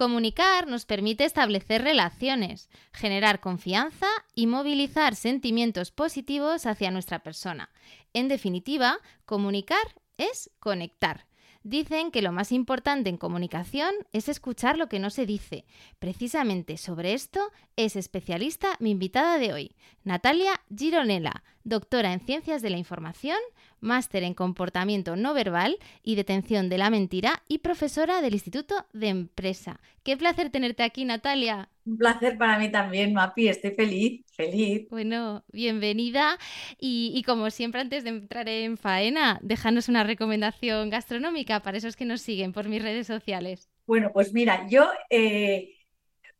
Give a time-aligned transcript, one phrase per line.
[0.00, 7.68] Comunicar nos permite establecer relaciones, generar confianza y movilizar sentimientos positivos hacia nuestra persona.
[8.14, 9.76] En definitiva, comunicar
[10.16, 11.26] es conectar.
[11.64, 15.66] Dicen que lo más importante en comunicación es escuchar lo que no se dice.
[15.98, 22.70] Precisamente sobre esto es especialista mi invitada de hoy, Natalia Gironella, doctora en Ciencias de
[22.70, 23.38] la Información,
[23.80, 29.08] máster en Comportamiento No Verbal y Detención de la Mentira y profesora del Instituto de
[29.08, 29.80] Empresa.
[30.02, 31.68] Qué placer tenerte aquí, Natalia.
[31.84, 33.48] Un placer para mí también, Mapi.
[33.48, 34.88] Estoy feliz, feliz.
[34.90, 36.38] Bueno, bienvenida.
[36.78, 42.04] Y, como siempre, antes de entrar en faena, déjanos una recomendación gastronómica para esos que
[42.04, 43.68] nos siguen por mis redes sociales.
[43.86, 45.74] Bueno, pues mira, yo eh,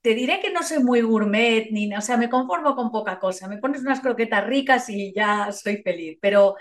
[0.03, 3.48] te diré que no soy muy gourmet, ni, o sea, me conformo con poca cosa.
[3.48, 6.19] Me pones unas croquetas ricas y ya soy feliz.
[6.23, 6.57] Pero,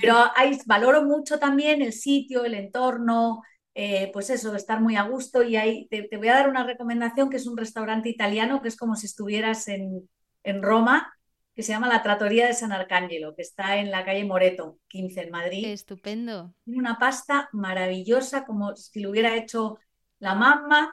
[0.00, 3.42] pero hay, valoro mucho también el sitio, el entorno,
[3.74, 5.42] eh, pues eso, estar muy a gusto.
[5.42, 8.76] Y ahí te, voy a dar una recomendación que es un restaurante italiano que es
[8.76, 10.08] como si estuvieras en,
[10.42, 11.14] en Roma,
[11.54, 15.22] que se llama La Trattoria de San Arcángelo, que está en la calle Moreto, 15
[15.22, 15.64] en Madrid.
[15.64, 16.54] estupendo.
[16.64, 19.78] Tiene una pasta maravillosa, como si lo hubiera hecho
[20.18, 20.92] la mamá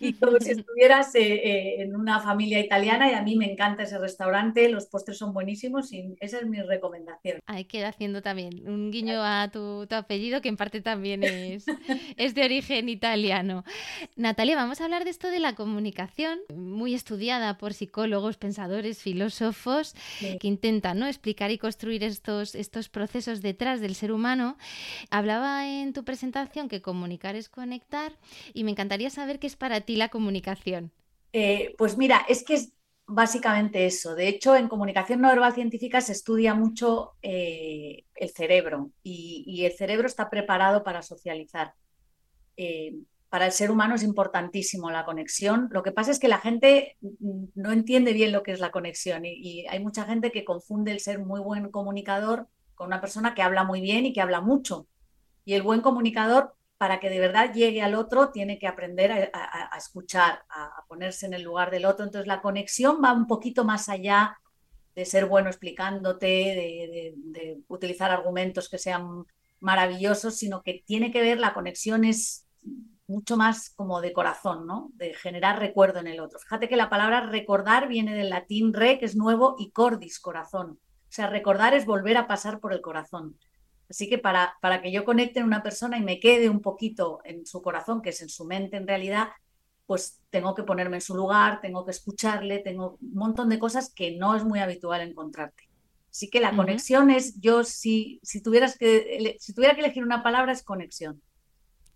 [0.00, 3.82] y como si estuvieras eh, eh, en una familia italiana y a mí me encanta
[3.82, 7.40] ese restaurante, los postres son buenísimos y esa es mi recomendación.
[7.46, 11.66] Ahí queda haciendo también un guiño a tu, apellido que en parte también es,
[12.16, 13.64] es de origen italiano.
[14.16, 19.94] Natalia, vamos a hablar de esto de la comunicación, muy estudiada por psicólogos, pensadores, filósofos,
[20.20, 21.06] que intentan ¿no?
[21.06, 24.56] explicar y construir estos, estos procesos detrás del ser humano.
[25.10, 28.12] Hablaba en tu presentación que comunicar es conectar
[28.54, 30.92] y me encantaría saber qué es para ti la comunicación?
[31.32, 32.72] Eh, pues mira, es que es
[33.06, 34.14] básicamente eso.
[34.14, 39.72] De hecho, en comunicación no verbal científica se estudia mucho eh, el cerebro y, el
[39.72, 41.74] cerebro está preparado para socializar.
[42.56, 42.94] Eh,
[43.30, 45.68] para el ser humano es importantísimo la conexión.
[45.70, 46.96] Lo que pasa es que la gente
[47.54, 50.92] no entiende bien lo que es la conexión y, y hay mucha gente que confunde
[50.92, 54.40] el ser muy buen comunicador con una persona que habla muy bien y que habla
[54.40, 54.86] mucho.
[55.44, 59.76] Y el buen comunicador para que de verdad llegue al otro, tiene que aprender a,
[59.76, 62.04] escuchar, a, ponerse en el lugar del otro.
[62.04, 64.38] Entonces la conexión va un poquito más allá
[64.94, 69.24] de ser bueno explicándote, de, utilizar argumentos que sean
[69.60, 72.46] maravillosos, sino que tiene que ver, la conexión es
[73.08, 74.90] mucho más como de corazón, ¿no?
[74.94, 76.38] De generar recuerdo en el otro.
[76.38, 80.78] Fíjate que la palabra recordar viene del latín re, que es nuevo, y cordis, corazón.
[80.80, 83.36] O sea, recordar es volver a pasar por el corazón.
[83.90, 87.20] Así que para, para que yo conecte en una persona y me quede un poquito
[87.24, 89.28] en su corazón, que es en su mente en realidad,
[89.86, 93.90] pues tengo que ponerme en su lugar, tengo que escucharle, tengo un montón de cosas
[93.92, 95.68] que no es muy habitual encontrarte.
[96.10, 100.22] Así que la conexión es, yo si, si, tuvieras que, si tuviera que elegir una
[100.22, 101.22] palabra es conexión.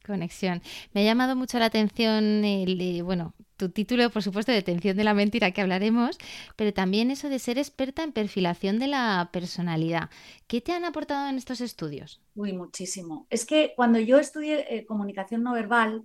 [0.07, 0.63] Conexión.
[0.93, 5.05] Me ha llamado mucho la atención el, bueno, tu título, por supuesto, de Detención de
[5.05, 6.19] la Mentira, que hablaremos,
[6.57, 10.11] pero también eso de ser experta en perfilación de la personalidad.
[10.49, 12.21] ¿Qué te han aportado en estos estudios?
[12.35, 13.29] Uy, muchísimo.
[13.31, 16.03] Es que cuando yo estudié eh, comunicación no verbal,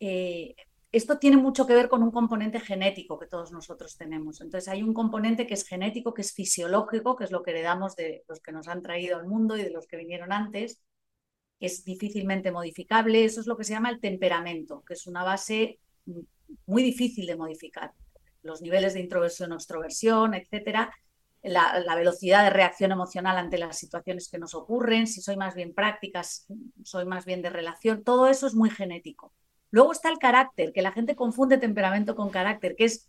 [0.00, 0.54] eh,
[0.92, 4.40] esto tiene mucho que ver con un componente genético que todos nosotros tenemos.
[4.40, 7.96] Entonces hay un componente que es genético, que es fisiológico, que es lo que heredamos
[7.96, 10.80] de los que nos han traído al mundo y de los que vinieron antes
[11.60, 13.24] es difícilmente modificable.
[13.26, 15.80] Eso es lo que se llama el temperamento, que es una base
[16.66, 17.92] muy difícil de modificar.
[18.42, 20.92] Los niveles de introversión o extroversión, etcétera,
[21.42, 25.74] la, velocidad de reacción emocional ante las situaciones que nos ocurren, si soy más bien
[25.74, 26.46] prácticas,
[26.82, 29.32] soy más bien de relación, todo eso es muy genético.
[29.70, 33.08] Luego está el carácter, que la gente confunde temperamento con carácter, que es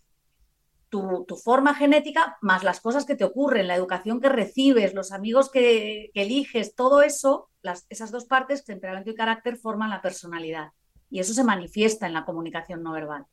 [0.90, 5.50] tu, forma genética más las cosas que te ocurren, la educación que recibes, los amigos
[5.50, 10.72] que, eliges, todo eso, las, esas dos partes, temperamento y carácter, forman la personalidad.
[11.10, 13.26] Y eso se manifiesta en la comunicación no verbal.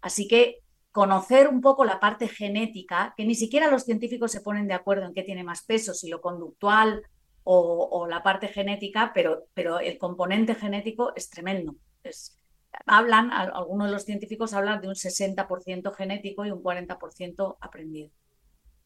[0.00, 0.60] Así que
[0.92, 5.06] conocer un poco la parte genética, que ni siquiera los científicos se ponen de acuerdo
[5.06, 7.02] en qué tiene más peso, si lo conductual
[7.44, 11.76] o, la parte genética, pero, pero el componente genético es tremendo.
[12.02, 12.36] Es,
[12.84, 18.10] hablan, algunos de los científicos hablan de un 60% genético y un 40% aprendido.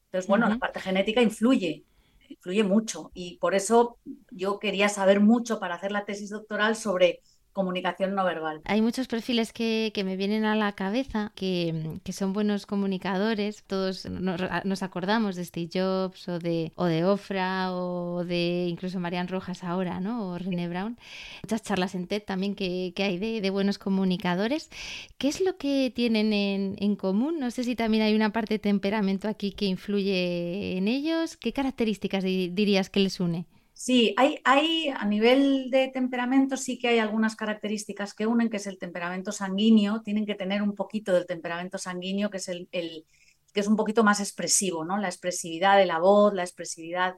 [0.07, 1.85] Entonces, bueno, la parte genética influye,
[2.29, 3.99] influye mucho y por eso
[4.31, 7.21] yo quería saber mucho para hacer la tesis doctoral sobre
[7.53, 8.61] comunicación no verbal.
[8.65, 13.63] Hay muchos perfiles que, me vienen a la cabeza que, son buenos comunicadores.
[13.65, 19.29] Todos nos, acordamos de Steve Jobs o de, o de Ofra o de incluso Marian
[19.29, 20.31] Rojas ahora, ¿no?
[20.31, 20.99] O René Brown.
[21.43, 24.71] Muchas charlas en TED también que, hay de, buenos comunicadores.
[25.19, 27.39] ¿Qué es lo que tienen en, común?
[27.39, 31.37] No sé si también hay una parte de temperamento aquí que influye en ellos.
[31.37, 33.47] ¿Qué características dirías que les une?
[33.75, 38.59] Sí, hay, hay a nivel de temperamento sí que hay algunas características que unen, que
[38.59, 42.69] es el temperamento sanguíneo, tienen que tener un poquito del temperamento sanguíneo, que es el,
[42.71, 44.99] que es un poquito más expresivo, ¿no?
[44.99, 47.17] La expresividad de la voz, la expresividad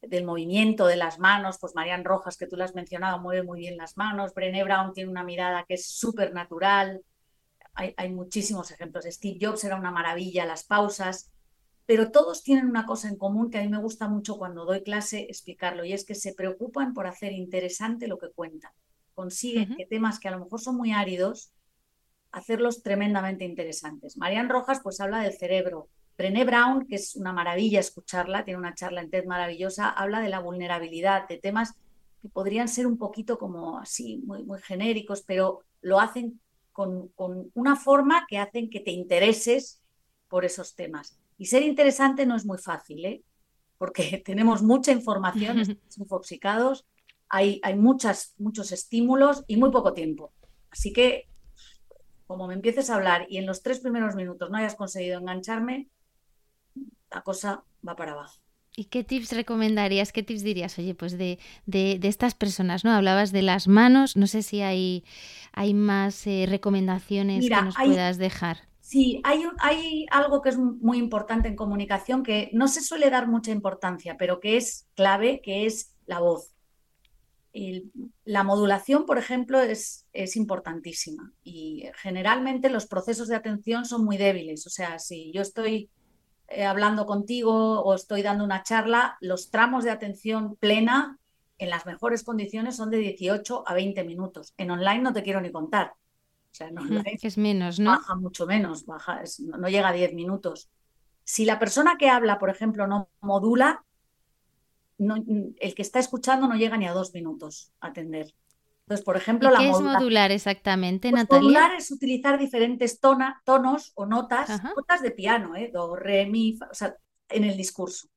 [0.00, 3.60] del movimiento de las manos, pues Marian Rojas, que tú lo has mencionado, mueve muy
[3.60, 7.02] bien las manos, Brené Brown tiene una mirada que es súper natural,
[7.74, 11.30] hay, hay, muchísimos ejemplos, Steve Jobs era una maravilla, las pausas,
[11.88, 14.82] pero todos tienen una cosa en común que a mí me gusta mucho cuando doy
[14.82, 18.72] clase explicarlo, y es que se preocupan por hacer interesante lo que cuentan.
[19.14, 21.50] Consiguen que temas que a lo mejor son muy áridos,
[22.30, 24.18] hacerlos tremendamente interesantes.
[24.18, 25.88] Marian Rojas pues habla del cerebro.
[26.18, 30.28] Brené Brown, que es una maravilla escucharla, tiene una charla en TED maravillosa, habla de
[30.28, 31.72] la vulnerabilidad, de temas
[32.20, 36.38] que podrían ser un poquito como así, muy, muy genéricos, pero lo hacen
[36.70, 39.80] con, con una forma que hacen que te intereses
[40.28, 41.18] por esos temas.
[41.38, 43.22] Y ser interesante no es muy fácil, ¿eh?
[43.78, 46.86] porque tenemos mucha información, estamos infoxicados,
[47.30, 50.32] hay, hay muchas, muchos estímulos y muy poco tiempo.
[50.70, 51.28] Así que,
[52.26, 55.88] como me empieces a hablar y en los tres primeros minutos no hayas conseguido engancharme,
[57.10, 58.38] la cosa va para abajo.
[58.76, 60.12] ¿Y qué tips recomendarías?
[60.12, 60.78] ¿Qué tips dirías?
[60.78, 62.92] Oye, pues de, de, estas personas, ¿no?
[62.92, 65.04] Hablabas de las manos, no sé si hay,
[65.52, 68.67] hay más eh, recomendaciones que nos puedas dejar.
[68.88, 73.28] Sí, hay, hay algo que es muy importante en comunicación que no se suele dar
[73.28, 76.52] mucha importancia, pero que es clave, que es la voz.
[78.24, 80.06] la modulación, por ejemplo, es,
[80.36, 84.66] importantísima y generalmente los procesos de atención son muy débiles.
[84.66, 85.90] O sea, si yo estoy
[86.48, 91.18] eh, hablando contigo o estoy dando una charla, los tramos de atención plena
[91.58, 94.54] en las mejores condiciones son de 18 a 20 minutos.
[94.56, 95.92] En online no te quiero ni contar
[96.58, 97.90] sea, no, es menos, ¿no?
[97.90, 100.68] Baja mucho menos, baja, no, llega a 10 minutos.
[101.24, 103.84] Si la persona que habla, por ejemplo, no modula,
[104.98, 108.34] el que está escuchando no llega ni a dos minutos a atender.
[108.80, 114.06] Entonces, por ejemplo, la ¿Qué es modular exactamente, pues Modular es utilizar diferentes tonos o
[114.06, 115.70] notas, notas de piano, ¿eh?
[115.72, 116.96] do, re, mi, fa, o sea,
[117.28, 118.08] en el discurso.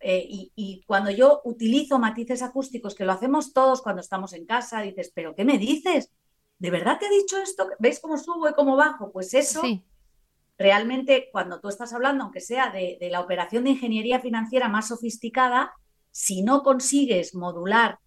[0.00, 4.44] Eh, y, y, cuando yo utilizo matices acústicos, que lo hacemos todos cuando estamos en
[4.44, 6.12] casa, dices, ¿pero qué me dices?
[6.58, 7.68] ¿De verdad te he dicho esto?
[7.78, 9.12] ¿Veis cómo subo y cómo bajo?
[9.12, 9.62] Pues eso,
[10.58, 15.74] realmente cuando tú estás hablando, aunque sea de, la operación de ingeniería financiera más sofisticada,
[16.10, 17.98] si no consigues modular,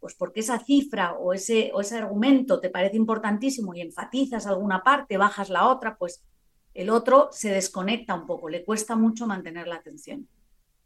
[0.00, 4.82] pues porque esa cifra o ese, o ese argumento te parece importantísimo y enfatizas alguna
[4.84, 6.22] parte, bajas la otra, pues
[6.74, 10.28] el otro se desconecta un poco, le cuesta mucho mantener la atención.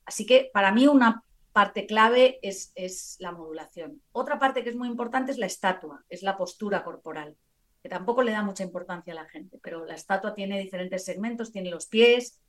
[0.06, 1.22] Así que para mí una
[1.52, 4.02] parte clave es, es, la modulación.
[4.12, 7.36] Otra parte que es muy importante es la estatua, es la postura corporal,
[7.82, 11.52] que tampoco le da mucha importancia a la gente, pero la estatua tiene diferentes segmentos,
[11.52, 12.40] tiene los pies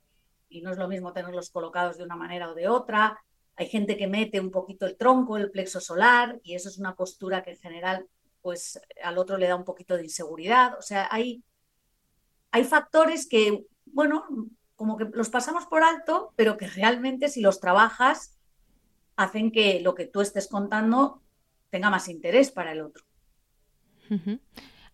[0.49, 3.19] y no es lo mismo tenerlos colocados de una manera o de otra.
[3.55, 6.95] Hay gente que mete un poquito el tronco, el plexo solar y eso es una
[6.95, 8.07] postura que en general
[8.41, 10.77] pues al otro le da un poquito de inseguridad.
[10.77, 11.43] O sea, hay,
[12.51, 14.25] hay factores que, bueno,
[14.75, 18.37] como que los pasamos por alto, pero que realmente si los trabajas
[19.15, 21.21] hacen que lo que tú estés contando
[21.69, 23.03] tenga más interés para el otro.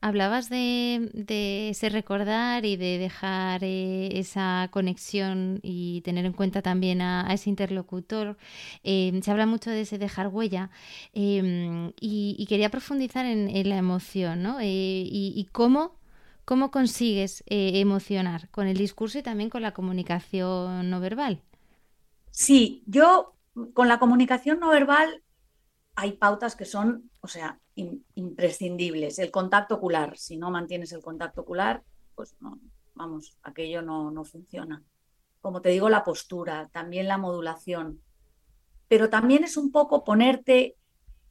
[0.02, 7.02] Hablabas de, ese recordar y de dejar eh, esa conexión y tener en cuenta también
[7.02, 8.38] a, ese interlocutor.
[8.84, 10.70] Em, se habla mucho de ese dejar huella
[11.14, 14.62] em, y, quería profundizar en, la emoción, ¿no?
[14.62, 16.00] Eh, y, cómo,
[16.46, 21.42] cómo consigues eh, emocionar con el discurso y también con la comunicación no verbal.
[22.32, 23.36] Sí, yo
[23.74, 25.24] con la comunicación no verbal
[25.96, 27.60] hay pautas que son, o sea,
[28.16, 29.20] imprescindibles.
[29.20, 31.84] El contacto ocular, si no mantienes el contacto ocular,
[32.16, 32.60] pues no,
[32.94, 34.84] vamos, aquello no, no funciona.
[35.42, 38.02] Como te digo, la postura, también la modulación,
[38.88, 40.76] pero también es un poco ponerte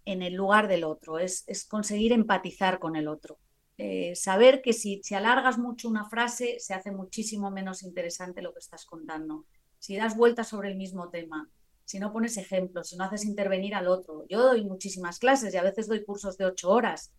[0.04, 3.38] en el lugar del otro, es, es conseguir empatizar con el otro.
[3.76, 8.52] Eh, saber que si, si alargas mucho una frase, se hace muchísimo menos interesante lo
[8.52, 9.44] que estás contando.
[9.78, 11.48] Si das vueltas sobre el mismo tema,
[11.88, 14.26] si no pones ejemplos, si no haces intervenir al otro.
[14.28, 17.14] Yo doy muchísimas clases y a veces doy cursos de ocho horas.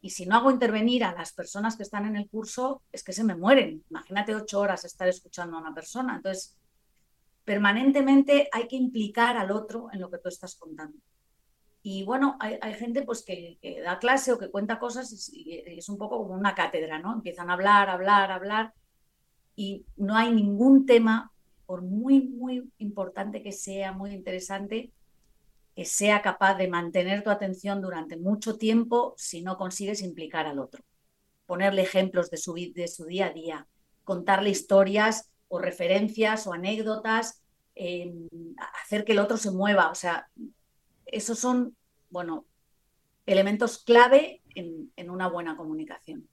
[0.00, 3.12] Y si no hago intervenir a las personas que están en el curso, es que
[3.12, 3.84] se me mueren.
[3.90, 6.16] Imagínate ocho horas estar escuchando a una persona.
[6.16, 6.56] Entonces,
[7.44, 10.96] permanentemente hay que implicar al otro en lo que tú estás contando.
[11.82, 15.98] Y bueno, hay, gente pues que, da clase o que cuenta cosas y, es un
[15.98, 17.12] poco como una cátedra, ¿no?
[17.12, 18.72] Empiezan a hablar, hablar, hablar
[19.54, 21.30] y no hay ningún tema,
[21.66, 24.92] por muy, muy importante que sea, muy interesante,
[25.74, 30.58] que sea capaz de mantener tu atención durante mucho tiempo si no consigues implicar al
[30.58, 30.84] otro.
[31.46, 33.66] Ponerle ejemplos de su, de su día a día,
[34.04, 37.42] contarle historias o referencias o anécdotas,
[37.74, 38.12] eh,
[38.82, 39.90] hacer que el otro se mueva.
[39.90, 40.28] O sea,
[41.06, 41.76] esos son,
[42.10, 42.46] bueno,
[43.26, 46.28] elementos clave en, una buena comunicación.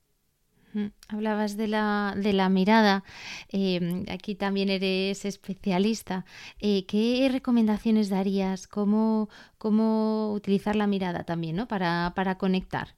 [1.07, 3.03] Hablabas de la, de la mirada,
[3.49, 6.25] em, aquí también eres especialista.
[6.59, 8.67] Eh, ¿Qué recomendaciones darías?
[8.67, 11.67] ¿Cómo, ¿Cómo, utilizar la mirada también ¿no?
[11.67, 12.95] para, para conectar?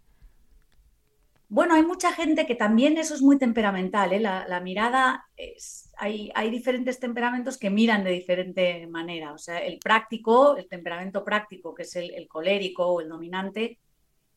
[1.53, 4.12] Bueno, hay mucha gente que también eso es muy temperamental.
[4.12, 4.20] ¿eh?
[4.20, 9.34] La, mirada, es, hay, hay, diferentes temperamentos que miran de diferente manera.
[9.34, 13.77] O sea, el práctico, el temperamento práctico, que es el, colérico o el dominante,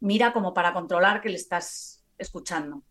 [0.00, 2.82] mira como para controlar que le estás escuchando.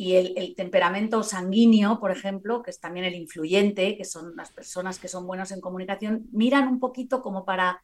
[0.00, 5.00] Y el, temperamento sanguíneo, por ejemplo, que es también el influyente, que son las personas
[5.00, 7.82] que son buenas en comunicación, miran un poquito como para,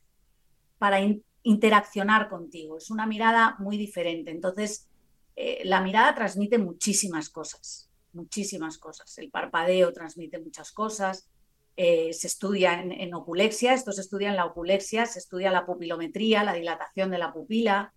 [0.79, 1.01] para
[1.43, 2.79] interaccionar contigo.
[2.79, 4.31] Es una mirada muy diferente.
[4.31, 4.87] Entonces,
[5.35, 9.19] eh, la mirada transmite muchísimas cosas, muchísimas cosas.
[9.19, 11.29] El parpadeo transmite muchas cosas.
[11.77, 16.45] Eh, se estudia en, oculexia, esto se estudia en la oculexia, se estudia la pupilometría,
[16.45, 17.93] la dilatación de la pupila.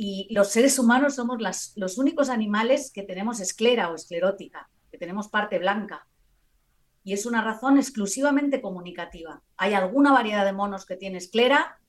[0.00, 1.38] Y los seres humanos somos
[1.74, 6.06] los únicos animales que tenemos esclera o esclerótica, que tenemos parte blanca.
[7.02, 9.42] Y es una razón exclusivamente comunicativa.
[9.56, 11.80] Hay alguna variedad de monos que tiene esclera,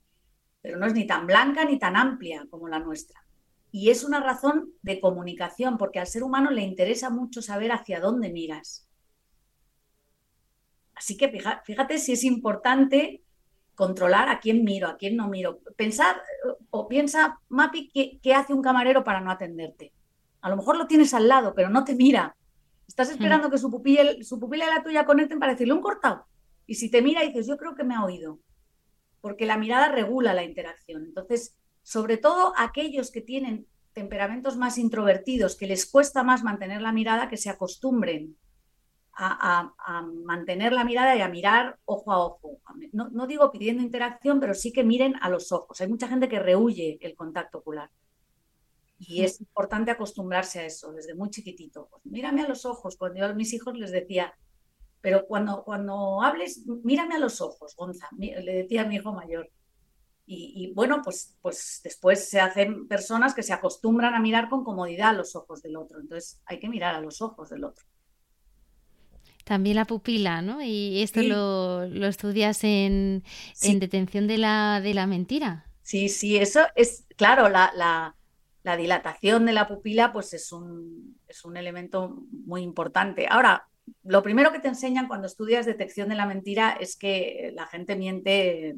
[0.60, 3.24] pero no es ni tan blanca ni tan amplia como la nuestra.
[3.72, 8.00] Y es una razón de comunicación, porque al ser humano le interesa mucho saber hacia
[8.00, 8.88] dónde miras.
[10.96, 11.30] Así que
[11.64, 13.22] fíjate, si es importante
[13.76, 15.62] controlar a quién miro, a quién no miro.
[15.78, 16.20] Pensar
[16.72, 19.94] o piensa, Mapi, ¿qué, hace un camarero para no atenderte?
[20.42, 22.36] A lo mejor lo tienes al lado, pero no te mira.
[22.88, 26.26] Estás esperando que su pupila, su pupila y la tuya conecten para decirle un cortado.
[26.66, 28.40] Y si te mira, dices, yo creo que me ha oído.
[29.22, 31.04] Porque la mirada regula la interacción.
[31.04, 36.94] Entonces, sobre todo aquellos que tienen temperamentos más introvertidos, que les cuesta más mantener la
[36.94, 38.38] mirada, que se acostumbren
[39.20, 42.62] a, mantener la mirada y a mirar ojo a ojo.
[42.92, 45.82] No, digo pidiendo interacción, pero sí que miren a los ojos.
[45.82, 47.90] Hay mucha gente que rehuye el contacto ocular.
[48.98, 51.88] Y es importante acostumbrarse a eso desde muy chiquitito.
[51.90, 52.98] Pues mírame a los ojos.
[52.98, 54.34] Cuando yo a mis hijos les decía,
[55.02, 59.50] pero cuando, cuando hables, mírame a los ojos, Gonza, le decía a mi hijo mayor.
[60.32, 65.10] Y, bueno, pues, pues después se hacen personas que se acostumbran a mirar con comodidad
[65.10, 66.00] a los ojos del otro.
[66.00, 67.84] Entonces hay que mirar a los ojos del otro.
[69.50, 70.62] También la pupila, ¿no?
[70.62, 73.24] Y esto lo, estudias en,
[73.60, 75.66] detención de la, de la mentira.
[75.82, 81.44] Sí, sí, eso es, claro, la, la, dilatación de la pupila pues es un, es
[81.46, 83.26] un elemento muy importante.
[83.28, 83.68] Ahora,
[84.04, 87.96] lo primero que te enseñan cuando estudias detección de la mentira es que la gente
[87.96, 88.76] miente.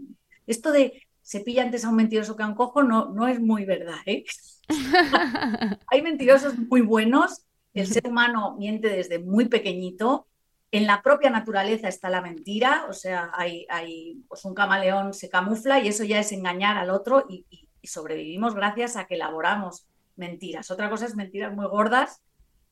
[0.48, 3.42] Esto de se pilla antes a un mentiroso que a un cojo, no, no es
[3.42, 4.00] muy verdad.
[4.06, 4.24] ¿eh?
[5.88, 7.42] hay mentirosos muy buenos,
[7.74, 10.30] el ser humano miente desde muy pequeñito,
[10.72, 15.80] en la propia naturaleza está la mentira, o sea, hay, pues un camaleón se camufla
[15.80, 17.46] y eso ya es engañar al otro y,
[17.84, 20.70] sobrevivimos gracias a que elaboramos mentiras.
[20.70, 22.22] Otra cosa es mentiras muy gordas,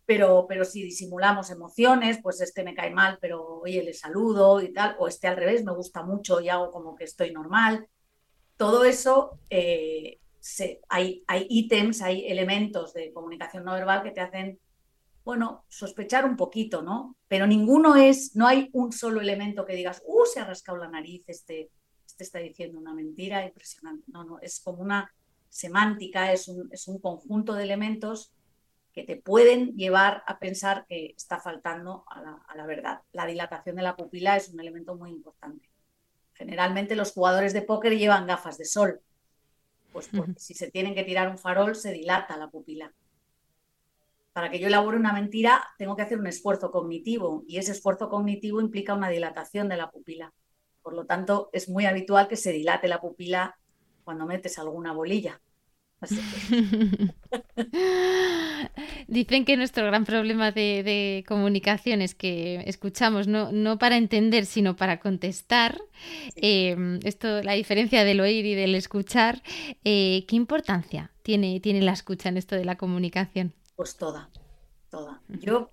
[0.05, 4.71] pero, pero si disimulamos emociones, pues este me cae mal, pero oye, le saludo y
[4.71, 7.87] tal, o este al revés, me gusta mucho y hago como que estoy normal
[8.59, 10.19] todo eso, eh,
[10.89, 14.59] hay, hay ítems, hay elementos de comunicación no verbal que te hacen,
[15.29, 17.15] bueno, sospechar un poquito, ¿no?
[17.27, 20.89] Pero ninguno es, no hay un solo elemento que digas, uh, se ha rascado la
[20.89, 21.69] nariz, este,
[22.03, 24.05] este está diciendo una mentira impresionante.
[24.07, 25.13] No, no, es como una
[25.47, 28.33] semántica, es un, es un conjunto de elementos
[28.91, 33.01] que te pueden llevar a pensar que está faltando a la, a la verdad.
[33.11, 35.69] La dilatación de la pupila es un elemento muy importante.
[36.33, 38.99] Generalmente los jugadores de póker llevan gafas de sol,
[39.93, 42.91] pues porque si se tienen que tirar un farol se dilata la pupila.
[44.33, 48.09] Para que yo elabore una mentira tengo que hacer un esfuerzo cognitivo y ese esfuerzo
[48.09, 50.33] cognitivo implica una dilatación de la pupila.
[50.81, 53.57] Por lo tanto, es muy habitual que se dilate la pupila
[54.03, 55.41] cuando metes alguna bolilla.
[59.07, 64.99] Dicen que nuestro gran problema de, comunicación es que escuchamos no, para entender, sino para
[64.99, 65.81] contestar.
[66.35, 69.41] Em, esto, la diferencia del oír y del escuchar.
[69.83, 73.53] Eh, ¿Qué importancia tiene, tiene la escucha en esto de la comunicación?
[73.79, 74.29] Pues toda,
[74.89, 75.21] toda.
[75.29, 75.71] Yo,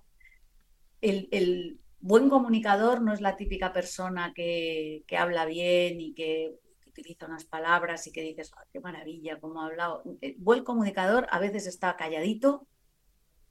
[1.01, 6.55] el, buen comunicador no es la típica persona que, que habla bien y que
[6.87, 10.03] utiliza unas palabras y que dices, qué maravilla, cómo ha hablado.
[10.21, 12.65] El buen comunicador a veces está calladito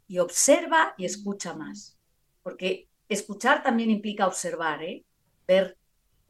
[0.08, 1.98] y observa y escucha más.
[2.42, 5.04] Porque escuchar también implica observar, ¿eh?
[5.46, 5.76] ver,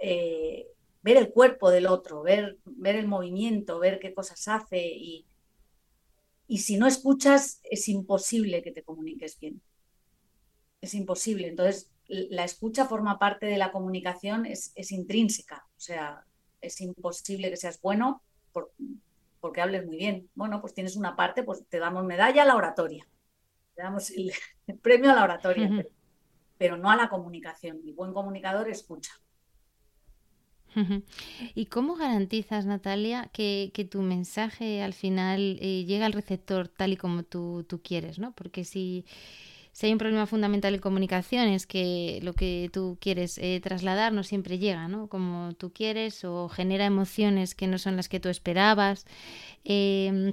[0.01, 0.67] eh,
[1.01, 4.85] ver el cuerpo del otro, ver, ver el movimiento, ver qué cosas hace.
[4.85, 5.27] Y,
[6.49, 9.61] y si no escuchas, es imposible que te comuniques bien.
[10.81, 11.49] Es imposible.
[11.49, 15.67] Entonces, la escucha forma parte de la comunicación, es, es intrínseca.
[15.77, 16.25] O sea,
[16.61, 18.23] es imposible que seas bueno
[19.41, 20.29] porque hables muy bien.
[20.35, 23.07] Bueno, pues tienes una parte, pues te damos medalla a la oratoria,
[23.75, 24.33] te damos el,
[24.83, 25.87] premio a la oratoria,
[26.59, 27.85] pero, no a la comunicación.
[27.85, 29.13] Mi buen comunicador escucha.
[31.55, 36.97] ¿Y cómo garantizas, Natalia, que, tu mensaje al final eh, llega al receptor tal y
[36.97, 38.19] como tú, tú quieres?
[38.19, 38.33] ¿no?
[38.33, 39.05] Porque si
[39.77, 44.11] si hay un problema fundamental en comunicación es que lo que tú quieres eh, trasladar
[44.11, 45.07] no siempre llega, ¿no?
[45.09, 49.05] Como tú quieres o genera emociones que no son las que tú esperabas.
[49.65, 50.33] Em,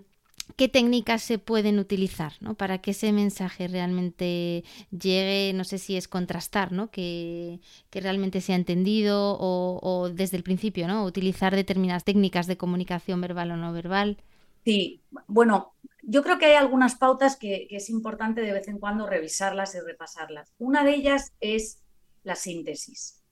[0.55, 2.55] ¿Qué técnicas se pueden utilizar ¿no?
[2.55, 5.53] para que ese mensaje realmente llegue?
[5.53, 6.91] No sé si es contrastar, ¿no?
[6.91, 7.59] que,
[7.89, 11.05] que realmente sea entendido o, o, desde el principio, ¿no?
[11.05, 14.17] utilizar determinadas técnicas de comunicación verbal o no verbal.
[14.65, 15.73] Sí, bueno,
[16.03, 19.79] yo creo que hay algunas pautas que, es importante de vez en cuando revisarlas y
[19.79, 20.53] repasarlas.
[20.57, 21.79] Una de ellas es
[22.23, 23.22] la síntesis.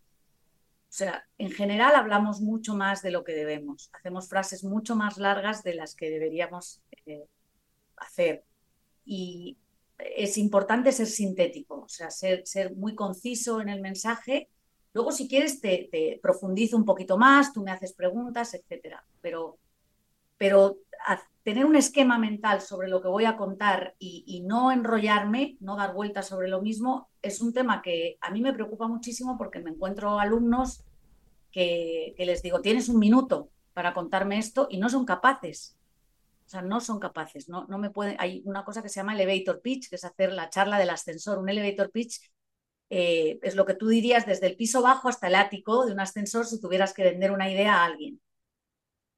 [0.91, 3.89] O sea, en general hablamos mucho más de lo que debemos.
[3.93, 7.23] Hacemos frases mucho más largas de las que deberíamos eh,
[7.95, 8.43] hacer.
[9.05, 9.57] Y
[9.97, 12.43] es importante ser sintético, o sea, ser,
[12.75, 14.49] muy conciso en el mensaje.
[14.91, 19.05] Luego, si quieres, te, te profundizo un poquito más, tú me haces preguntas, etcétera.
[19.21, 19.59] Pero
[20.41, 20.79] pero
[21.43, 25.93] tener un esquema mental sobre lo que voy a contar y, no enrollarme, no dar
[25.93, 29.69] vueltas sobre lo mismo, es un tema que a mí me preocupa muchísimo porque me
[29.69, 30.83] encuentro alumnos
[31.51, 35.77] que, les digo, tienes un minuto para contarme esto y no son capaces.
[36.47, 38.15] O sea, no son capaces, no, no me pueden.
[38.17, 41.37] Hay una cosa que se llama elevator pitch, que es hacer la charla del ascensor.
[41.37, 42.19] Un elevator pitch
[42.89, 45.99] eh, es lo que tú dirías desde el piso bajo hasta el ático de un
[45.99, 48.19] ascensor si tuvieras que vender una idea a alguien.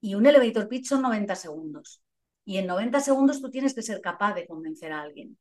[0.03, 2.03] Y un elevator pitch son 90 segundos.
[2.43, 5.37] Y en 90 segundos tú tienes que ser capaz de convencer a alguien.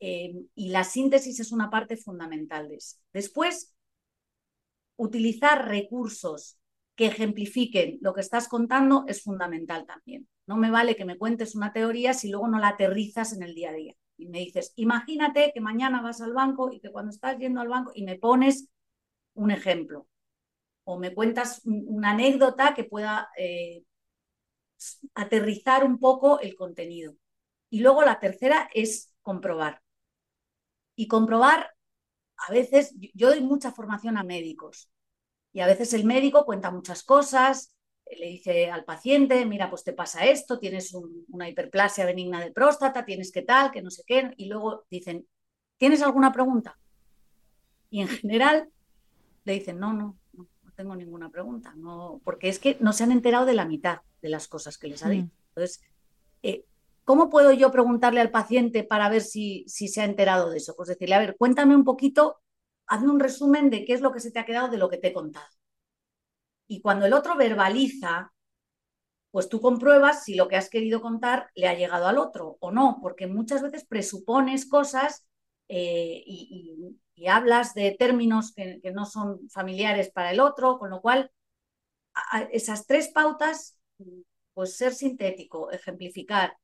[0.00, 2.98] Eh, y la síntesis es una parte fundamental de eso.
[3.14, 3.74] Después,
[4.96, 6.58] utilizar recursos
[6.94, 10.28] que ejemplifiquen lo que estás contando es fundamental también.
[10.46, 13.54] No me vale que me cuentes una teoría si luego no la aterrizas en el
[13.54, 13.94] día a día.
[14.18, 17.68] Y me dices, imagínate que mañana vas al banco y que cuando estás yendo al
[17.68, 18.68] banco y me pones
[19.32, 20.06] un ejemplo
[20.90, 23.84] o me cuentas una anécdota que pueda eh,
[25.14, 27.14] aterrizar un poco el contenido.
[27.70, 29.82] Y luego la tercera es comprobar.
[30.96, 31.70] Y comprobar,
[32.36, 34.90] a veces, yo doy mucha formación a médicos
[35.52, 37.74] y a veces el médico cuenta muchas cosas,
[38.06, 40.92] le dice al paciente, mira, pues te pasa esto, tienes
[41.28, 45.28] una hiperplasia benigna de próstata, tienes que tal, que no sé qué, y luego dicen,
[45.76, 46.76] ¿tienes alguna pregunta?
[47.90, 48.68] Y en general
[49.44, 50.19] le dicen, no, no,
[50.80, 54.30] tengo ninguna pregunta, no, porque es que no se han enterado de la mitad de
[54.30, 55.26] las cosas que les ha dicho.
[55.26, 55.48] Mm.
[55.48, 55.82] Entonces,
[56.42, 56.64] eh,
[57.04, 60.74] ¿cómo puedo yo preguntarle al paciente para ver si, si se ha enterado de eso?
[60.74, 62.40] Pues decirle, a ver, cuéntame un poquito,
[62.86, 64.96] hazme un resumen de qué es lo que se te ha quedado de lo que
[64.96, 65.46] te he contado.
[66.66, 68.32] Y cuando el otro verbaliza,
[69.30, 72.70] pues tú compruebas si lo que has querido contar le ha llegado al otro o
[72.70, 75.28] no, porque muchas veces presupones cosas
[75.68, 81.02] eh, y, y hablas de términos que, no son familiares para el otro, con lo
[81.02, 81.30] cual
[82.50, 83.78] esas tres pautas,
[84.54, 86.56] pues ser sintético, ejemplificar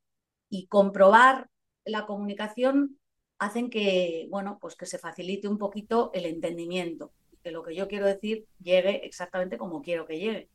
[0.49, 1.51] y comprobar
[1.85, 2.97] la comunicación
[3.37, 7.87] hacen que, bueno, pues que se facilite un poquito el entendimiento, que lo que yo
[7.87, 10.49] quiero decir llegue exactamente como quiero que llegue.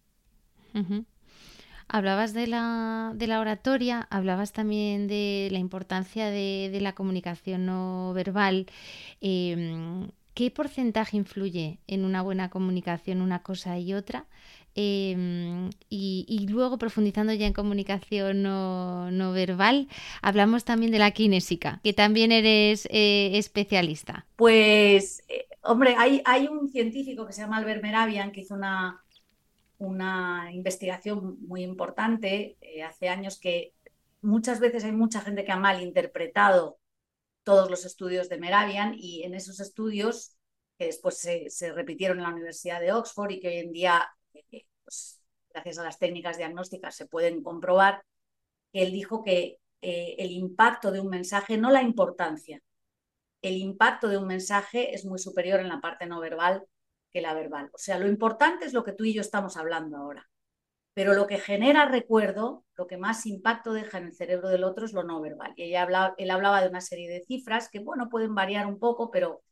[1.94, 8.64] Hablabas de la, oratoria, hablabas también de la importancia de, la comunicación no verbal.
[9.20, 14.24] Em, ¿Qué porcentaje influye en una buena comunicación una cosa y otra?
[14.74, 19.86] Em, y, luego, profundizando ya en comunicación no, verbal,
[20.22, 24.24] hablamos también de la kinésica, que también eres eh, especialista.
[24.36, 29.01] Pues, eh, hombre, hay, hay un científico que se llama Albert Meravian que hizo una,
[29.82, 32.56] una investigación muy importante.
[32.60, 33.74] Eh, hace años que
[34.20, 36.78] muchas veces hay mucha gente que ha malinterpretado
[37.42, 40.36] todos los estudios de Meravian y en esos estudios
[40.78, 44.66] que después se, repitieron en la Universidad de Oxford y que hoy en día, eh,
[44.84, 48.04] pues, gracias a las técnicas diagnósticas, se pueden comprobar,
[48.72, 52.62] él dijo que eh, el impacto de un mensaje, no la importancia,
[53.42, 56.64] el impacto de un mensaje es muy superior en la parte no verbal
[57.12, 57.70] que la verbal.
[57.72, 60.28] O sea, lo importante es lo que tú y yo estamos hablando ahora.
[60.94, 64.84] Pero lo que genera recuerdo, lo que más impacto deja en el cerebro del otro
[64.84, 65.52] es lo no verbal.
[65.56, 68.78] Y ella hablaba, él hablaba de una serie de cifras que, bueno, pueden variar un
[68.78, 69.42] poco, pero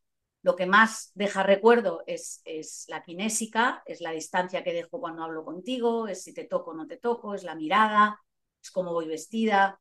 [0.43, 5.23] lo que más deja recuerdo es, es la kinésica, es la distancia que dejo cuando
[5.23, 8.19] hablo contigo, es si te toco o no te toco, es la mirada,
[8.63, 9.81] es cómo voy vestida,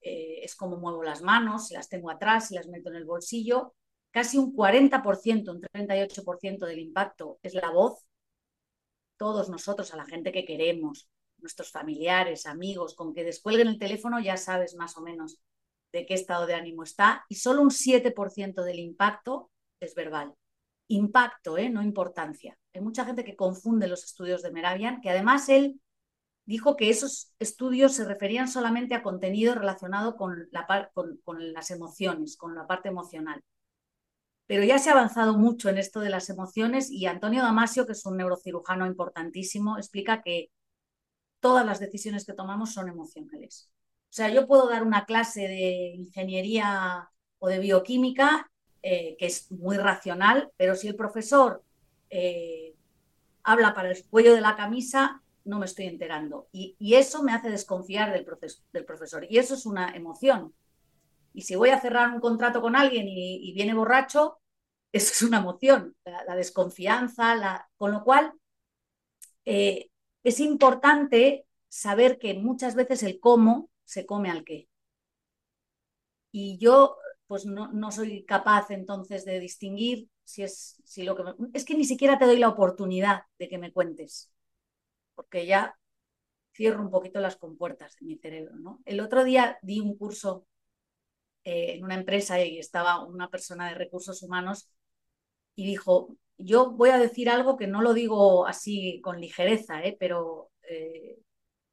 [0.00, 3.04] eh, es cómo muevo las manos, si las tengo atrás, si las meto en el
[3.04, 3.74] bolsillo.
[4.12, 8.04] Casi un 40%, un 38% del impacto es la voz.
[9.16, 14.20] Todos nosotros, a la gente que queremos, nuestros familiares, amigos, con que descuelguen el teléfono
[14.20, 15.38] ya sabes más o menos
[15.92, 17.24] de qué estado de ánimo está.
[17.28, 20.34] Y solo un 7% del impacto es verbal.
[20.88, 21.70] Impacto, ¿eh?
[21.70, 22.58] no importancia.
[22.74, 25.80] Hay mucha gente que confunde los estudios de Meravian, que además él
[26.44, 31.70] dijo que esos estudios se referían solamente a contenido relacionado con, la, con, con, las
[31.70, 33.42] emociones, con la parte emocional.
[34.52, 37.92] Pero ya se ha avanzado mucho en esto de las emociones y Antonio Damasio, que
[37.92, 40.50] es un neurocirujano importantísimo, explica que
[41.40, 43.70] todas las decisiones que tomamos son emocionales.
[44.10, 48.50] O sea, yo puedo dar una clase de ingeniería o de bioquímica
[48.82, 51.64] eh, que es muy racional, pero si el profesor
[52.10, 52.76] eh,
[53.44, 56.48] habla para el cuello de la camisa, no me estoy enterando.
[56.52, 58.26] Y, eso me hace desconfiar del,
[58.70, 59.26] del, profesor.
[59.30, 60.52] Y eso es una emoción.
[61.34, 64.40] Y si voy a cerrar un contrato con alguien y, viene borracho,
[64.92, 67.68] eso es una emoción, la, desconfianza, la...
[67.76, 68.32] con lo cual
[69.44, 69.90] eh,
[70.22, 74.68] es importante saber que muchas veces el cómo se come al qué.
[76.30, 81.24] Y yo pues no, no soy capaz entonces de distinguir si es, si lo que
[81.54, 84.32] es que ni siquiera te doy la oportunidad de que me cuentes
[85.14, 85.76] porque ya
[86.54, 88.56] cierro un poquito las compuertas de mi cerebro.
[88.56, 88.80] ¿no?
[88.84, 90.46] El otro día di un curso
[91.44, 94.68] eh, en una empresa y estaba una persona de recursos humanos
[95.54, 99.96] y dijo, yo voy a decir algo que no lo digo así con ligereza, ¿eh?
[99.98, 101.18] pero eh,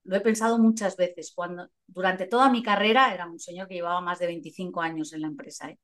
[0.04, 1.32] lo he pensado muchas veces.
[1.34, 5.22] Cuando, durante toda mi carrera, era un señor que llevaba más de 25 años en
[5.22, 5.78] la empresa, he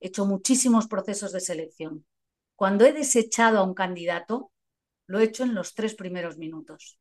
[0.00, 2.06] hecho muchísimos procesos de selección.
[2.56, 4.52] Cuando he desechado a un candidato,
[5.06, 6.98] lo he hecho en los tres primeros minutos.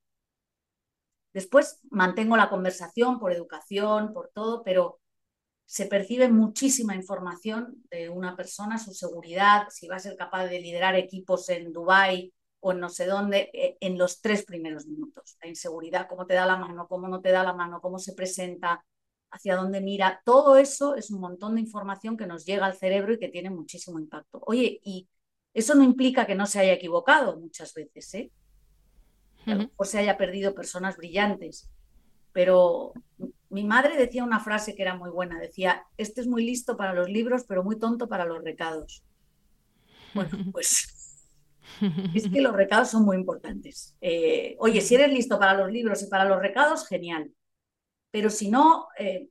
[1.34, 4.99] Después mantengo la conversación por educación, por todo, pero
[5.70, 10.60] se percibe muchísima información de una persona, su seguridad, si va a ser capaz de
[10.60, 15.38] liderar equipos en Dubái o en no sé dónde, eh, en los tres primeros minutos.
[15.44, 18.14] La inseguridad, cómo te da la mano, cómo no te da la mano, cómo se
[18.14, 18.84] presenta,
[19.30, 23.14] hacia dónde mira, todo eso es un montón de información que nos llega al cerebro
[23.14, 24.42] y que tiene muchísimo impacto.
[24.48, 25.08] Oye, y
[25.54, 28.32] eso no implica que no se haya equivocado muchas veces, ¿eh?
[29.76, 31.70] o se haya perdido personas brillantes.
[32.32, 32.94] Pero
[33.50, 36.94] mi madre decía una frase que era muy buena, decía, este es muy listo para
[36.94, 39.04] los libros, pero muy tonto para los recados.
[40.14, 41.00] Bueno, pues
[42.14, 43.96] es que los recados son muy importantes.
[44.02, 47.32] Eh, oye, si eres listo para los libros y para los recados, genial.
[48.12, 49.30] Pero si no, eh,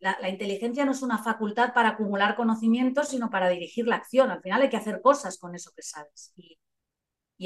[0.00, 4.30] la, inteligencia no es una facultad para acumular conocimientos, sino para dirigir la acción.
[4.30, 6.32] Al final hay que hacer cosas con eso que sabes.
[6.36, 6.58] Y,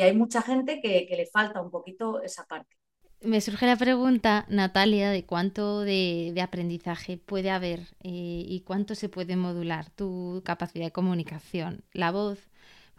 [0.00, 2.76] hay mucha gente que, le falta un poquito esa parte.
[3.22, 9.10] Me surge la pregunta, Natalia, de cuánto de, aprendizaje puede haber eh, y cuánto se
[9.10, 11.82] puede modular tu capacidad de comunicación.
[11.92, 12.38] La voz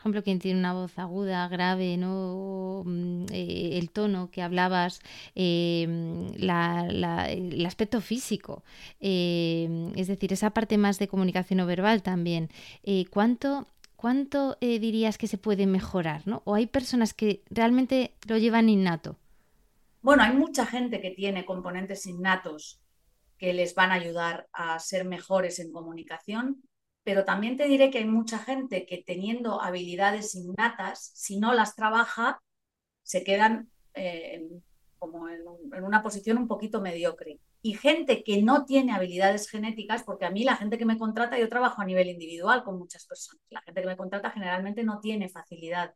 [0.01, 2.81] por ejemplo, quien tiene una voz aguda, grave, ¿no?
[2.87, 4.99] Mm, eh, el tono que hablabas,
[5.35, 5.83] eh,
[6.33, 8.63] el aspecto físico,
[8.99, 12.49] eh, es decir, esa parte más de comunicación no verbal también.
[13.11, 16.23] ¿Cuánto, cuánto dirías que se puede mejorar?
[16.25, 16.41] ¿no?
[16.45, 19.17] ¿O hay personas que realmente lo llevan innato?
[20.01, 22.81] Bueno, hay mucha gente que tiene componentes innatos
[23.37, 26.63] que les van a ayudar a ser mejores en comunicación
[27.03, 31.75] pero también te diré que hay mucha gente que teniendo habilidades innatas, si no las
[31.75, 32.41] trabaja,
[33.03, 34.47] se quedan eh,
[34.99, 35.41] como en,
[35.83, 37.39] una posición un poquito mediocre.
[37.63, 41.39] Y gente que no tiene habilidades genéticas, porque a mí la gente que me contrata,
[41.39, 43.41] yo trabajo a nivel individual con muchas personas.
[43.49, 45.93] La gente que me contrata generalmente no tiene facilidad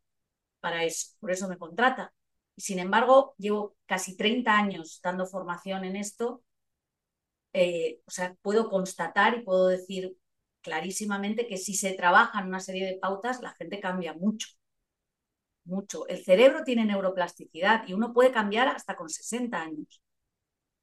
[0.59, 2.13] para eso, por eso me contrata.
[2.57, 6.43] Sin embargo, llevo casi 30 años dando formación en esto.
[7.53, 10.17] Eh, o sea, puedo constatar y puedo decir
[10.61, 14.49] clarísimamente que si se trabaja en una serie de pautas, la gente cambia mucho.
[15.65, 16.07] Mucho.
[16.07, 20.01] El cerebro tiene neuroplasticidad y uno puede cambiar hasta con 60 años.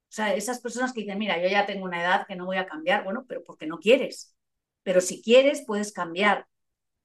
[0.08, 2.66] sea, esas personas que dicen, mira, yo ya tengo una edad que no voy a
[2.66, 4.36] cambiar, bueno, pero porque no quieres.
[4.82, 6.46] Pero si quieres, puedes cambiar.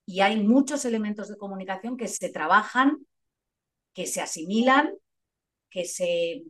[0.05, 3.07] Y hay muchos elementos de comunicación que se trabajan,
[3.97, 4.93] que se asimilan,
[5.71, 6.43] que se,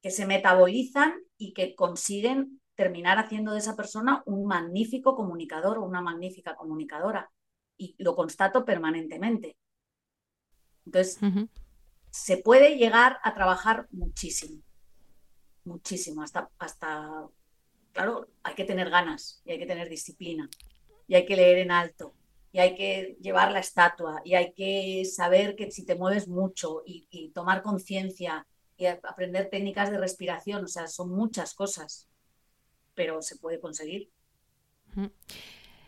[0.00, 5.84] que se metabolizan y que consiguen terminar haciendo de esa persona un magnífico comunicador o
[5.84, 7.32] una magnífica comunicadora.
[7.76, 9.56] Y lo constato permanentemente.
[10.86, 11.18] Entonces,
[12.12, 14.62] se puede llegar a trabajar muchísimo,
[15.64, 17.26] muchísimo, hasta, hasta,
[17.90, 20.48] claro, hay que tener ganas y hay que tener disciplina
[21.08, 22.14] y hay que leer en alto
[22.52, 26.82] y hay que llevar la estatua y hay que saber que si te mueves mucho
[26.84, 32.08] y, tomar conciencia y aprender técnicas de respiración, o sea, son muchas cosas,
[32.94, 34.10] pero se puede conseguir.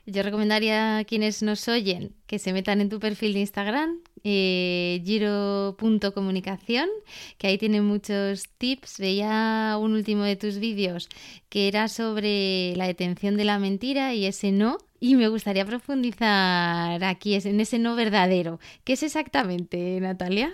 [0.07, 5.01] Yo recomendaría a quienes nos oyen que se metan en tu perfil de Instagram, eh,
[5.03, 6.91] giro.comunicación,
[7.39, 8.99] que ahí tienen muchos tips.
[8.99, 11.09] Veía un último de tus vídeos
[11.49, 14.77] que era sobre la detención de la mentira y ese no.
[15.01, 18.59] Y me gustaría profundizar aquí en ese no verdadero.
[18.85, 20.53] ¿Qué es exactamente, Natalia?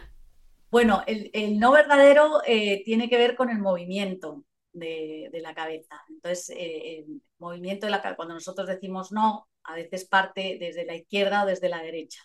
[0.71, 6.01] Bueno, el, no verdadero eh, tiene que ver con el movimiento de, la cabeza.
[6.09, 10.85] Entonces, eh, el movimiento de la cabeza, cuando nosotros decimos no, a veces parte desde
[10.85, 12.23] la izquierda o desde la derecha.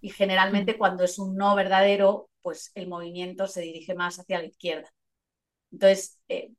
[0.00, 4.46] Y generalmente cuando es un no verdadero, pues el movimiento se dirige más hacia la
[4.46, 4.92] izquierda.
[5.72, 6.52] Entonces, eh,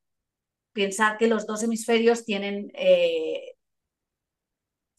[0.73, 3.55] pensar que los dos hemisferios tienen, eh,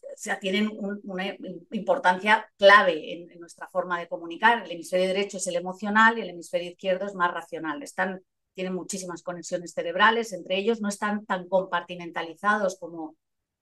[0.03, 0.69] o sea, tienen
[1.03, 1.35] una
[1.71, 4.63] importancia clave en, en, nuestra forma de comunicar.
[4.65, 7.81] El hemisferio derecho es el emocional y el hemisferio izquierdo es más racional.
[7.81, 8.21] Están
[8.53, 13.15] tienen muchísimas conexiones cerebrales entre ellos, no están tan compartimentalizados como,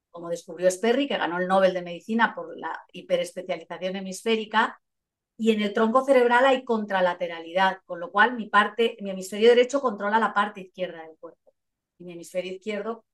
[0.10, 4.82] como descubrió Sperry, que ganó el Nobel de Medicina por la hiperespecialización hemisférica,
[5.38, 9.80] y en el tronco cerebral hay contralateralidad, con lo cual mi, parte, mi hemisferio derecho
[9.80, 11.54] controla la parte izquierda del cuerpo
[11.98, 13.06] y mi hemisferio izquierdo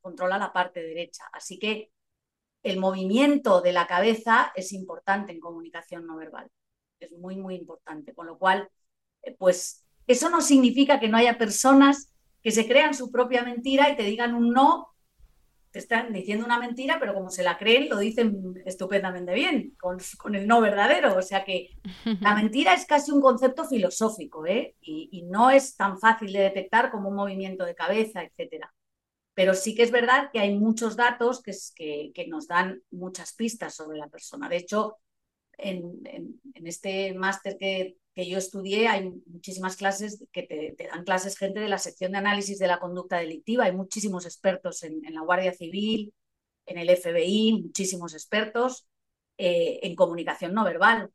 [0.00, 1.24] controla la parte derecha.
[1.30, 1.90] Así que
[2.62, 6.50] el movimiento de la cabeza es importante en comunicación no verbal,
[7.00, 8.70] es muy, muy importante, con lo cual,
[9.22, 12.10] eh, pues eso no significa que no haya personas
[12.42, 14.94] que se crean su propia mentira y te digan un no,
[15.74, 19.98] te están diciendo una mentira, pero como se la creen, lo dicen estupendamente bien, con,
[20.36, 21.16] el no verdadero.
[21.16, 21.70] O sea que
[22.20, 24.76] la mentira es casi un concepto filosófico ¿eh?
[24.80, 28.66] y, no es tan fácil de detectar como un movimiento de cabeza, etc.
[29.34, 33.74] Pero sí que es verdad que hay muchos datos que, que, nos dan muchas pistas
[33.74, 34.48] sobre la persona.
[34.48, 34.98] De hecho,
[35.58, 41.36] en, en este máster que que yo estudié, hay muchísimas clases que te, dan clases
[41.36, 45.22] gente de la sección de análisis de la conducta delictiva, hay muchísimos expertos en, la
[45.22, 46.14] Guardia Civil,
[46.66, 48.86] en el FBI, muchísimos expertos
[49.36, 51.10] eh, en comunicación no verbal,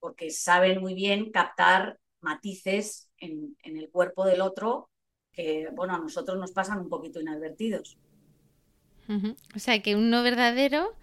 [0.00, 4.90] porque saben muy bien captar matices en, el cuerpo del otro
[5.32, 7.96] que, bueno, a nosotros nos pasan un poquito inadvertidos.
[9.54, 10.94] O sea, que un no verdadero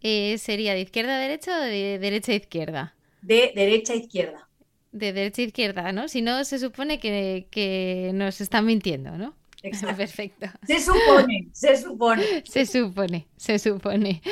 [0.00, 2.96] eh, sería de izquierda a derecha o de derecha a izquierda.
[3.20, 4.48] De derecha a izquierda
[4.92, 6.08] de derecha a izquierda, ¿no?
[6.08, 9.34] Si no, se supone que, nos están mintiendo, ¿no?
[9.62, 9.96] Exacto.
[9.96, 10.46] Perfecto.
[10.66, 12.24] Se supone, se supone.
[12.44, 14.22] Se supone, se supone.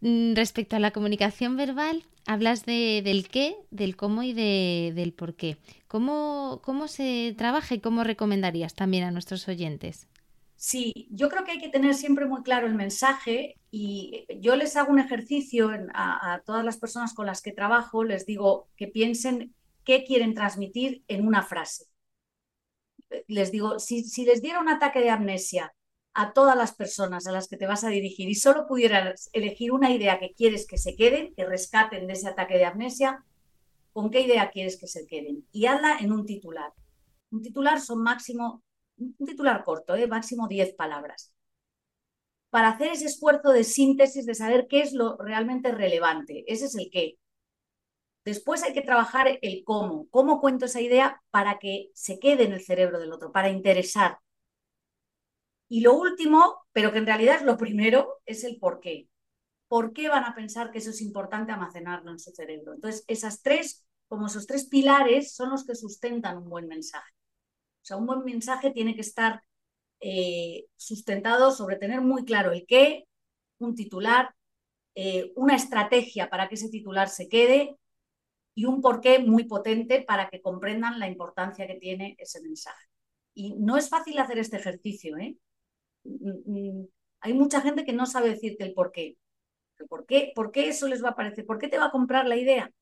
[0.00, 5.12] Mm, respecto a la comunicación verbal, hablas de, del qué, del cómo y de, del
[5.12, 5.58] por qué.
[5.88, 10.08] ¿Cómo, ¿Cómo se trabaja y cómo recomendarías también a nuestros oyentes?
[10.56, 14.74] Sí, yo creo que hay que tener siempre muy claro el mensaje y yo les
[14.76, 18.86] hago un ejercicio a, a, todas las personas con las que trabajo, les digo que
[18.86, 19.54] piensen
[19.86, 21.86] qué quieren transmitir en una frase.
[23.28, 25.72] Les digo, si, les diera un ataque de amnesia
[26.12, 29.70] a todas las personas a las que te vas a dirigir y solo pudieras elegir
[29.70, 33.24] una idea que quieres que se queden, que rescaten de ese ataque de amnesia,
[33.92, 35.46] ¿con qué idea quieres que se queden?
[35.52, 36.72] Y hazla en un titular.
[37.30, 38.64] Un titular son máximo,
[38.96, 40.08] un titular corto, ¿eh?
[40.08, 41.32] máximo 10 palabras.
[42.50, 46.44] Para hacer ese esfuerzo de síntesis, de saber qué es lo realmente relevante.
[46.48, 47.18] Ese es el qué.
[48.26, 52.52] Después hay que trabajar el cómo, cómo cuento esa idea para que se quede en
[52.52, 54.18] el cerebro del otro, para interesar.
[55.68, 59.08] Y lo último, pero que en realidad es lo primero, es el por qué.
[59.68, 62.74] ¿Por qué van a pensar que eso es importante almacenarlo en su cerebro?
[62.74, 67.12] Entonces, esas tres, como esos tres pilares, son los que sustentan un buen mensaje.
[67.82, 69.40] O sea, un buen mensaje tiene que estar
[70.00, 73.06] eh, sustentado sobre tener muy claro el qué,
[73.58, 74.34] un titular,
[74.96, 77.76] eh, una estrategia para que ese titular se quede
[78.56, 82.86] y un porqué muy potente para que comprendan la importancia que tiene ese mensaje.
[83.34, 85.18] Y no es fácil hacer este ejercicio.
[85.18, 85.36] ¿eh?
[86.04, 86.88] Mm, mm,
[87.20, 89.18] hay mucha gente que no sabe decirte el porqué.
[89.90, 90.32] ¿Por qué?
[90.34, 91.44] ¿Por qué eso les va a parecer?
[91.44, 92.72] ¿Por qué te va a comprar la idea?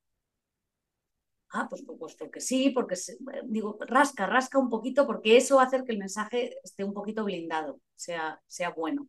[1.50, 2.96] Ah, pues, pues porque sí, porque
[3.44, 6.94] digo, rasca, rasca un poquito, porque eso va a hacer que el mensaje esté un
[6.94, 9.08] poquito blindado, sea, sea bueno.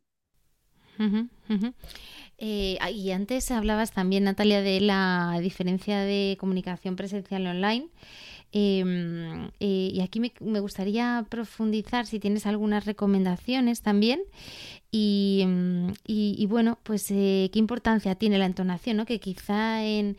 [2.38, 7.88] Eh, ah, y antes hablabas también, Natalia, de la diferencia de comunicación presencial y online.
[8.52, 14.22] Em, eh, y aquí me, gustaría profundizar si tienes algunas recomendaciones también.
[14.90, 19.04] Y, mm, bueno, pues eh, qué importancia tiene la entonación, ¿no?
[19.06, 20.16] que quizá en,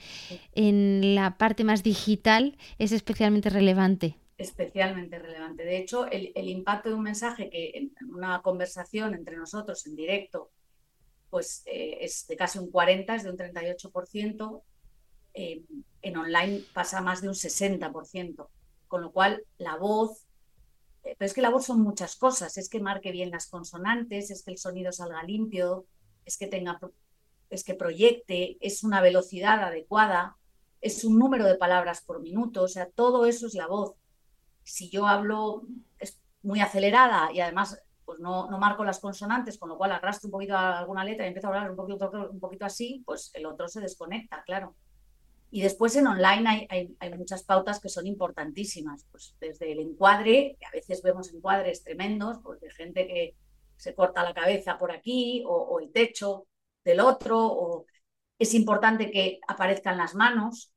[1.16, 4.18] la parte más digital es especialmente relevante.
[4.38, 5.64] Especialmente relevante.
[5.64, 10.52] De hecho, el, impacto de un mensaje que en una conversación entre nosotros en directo,
[11.30, 14.64] pues eh, es de casi un 40, es de un 38%,
[16.08, 18.48] en online pasa más de un 60%,
[18.88, 20.26] con lo cual la voz,
[21.04, 24.32] eh, pero es que la voz son muchas cosas, es que marque bien las consonantes,
[24.32, 25.86] es que el sonido salga limpio,
[26.26, 26.80] es que tenga,
[27.50, 30.38] es que proyecte, es una velocidad adecuada,
[30.82, 33.96] es un número de palabras por minuto, o sea, todo eso es la voz.
[34.64, 35.64] Si yo hablo
[36.00, 40.30] es muy acelerada y además pues no, no marco las consonantes, con lo cual arrastro
[40.30, 43.32] un poquito a alguna letra y empiezo a hablar un poquito, un poquito así, pues
[43.34, 44.78] el otro se desconecta, claro.
[45.52, 50.56] Y después en online hay, hay, muchas pautas que son importantísimas, pues desde el encuadre,
[50.58, 53.36] que a veces vemos encuadres tremendos, pues de gente que
[53.76, 56.48] se corta la cabeza por aquí o, el techo
[56.86, 57.86] del otro, o
[58.40, 60.72] es importante que aparezcan las manos.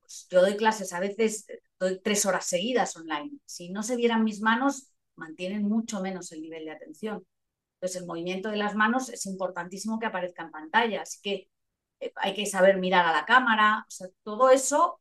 [0.00, 1.46] Pues yo doy clases, a veces
[1.78, 3.32] doy tres horas seguidas online.
[3.44, 7.24] Si no se vieran mis manos, mantienen mucho menos el nivel de atención.
[7.74, 11.02] Entonces el movimiento de las manos es importantísimo que aparezca en pantalla.
[11.02, 11.48] Así que
[12.00, 14.99] eh, hay que saber mirar a la cámara, o sea, todo eso